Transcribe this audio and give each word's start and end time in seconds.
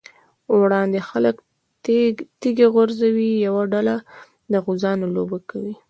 وړاندې 0.61 0.99
خلک 1.09 1.35
تيږه 2.41 2.67
غورځوي، 2.75 3.31
یوه 3.45 3.61
ډله 3.73 3.95
د 4.51 4.53
غوزانو 4.65 5.05
لوبه 5.15 5.39
کوي. 5.49 5.75